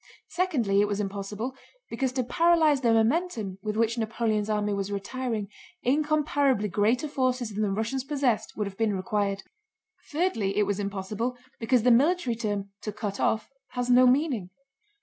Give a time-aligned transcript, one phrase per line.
[0.29, 1.55] Secondly it was impossible,
[1.87, 5.47] because to paralyze the momentum with which Napoleon's army was retiring,
[5.83, 9.43] incomparably greater forces than the Russians possessed would have been required.
[10.09, 14.49] Thirdly it was impossible, because the military term "to cut off" has no meaning.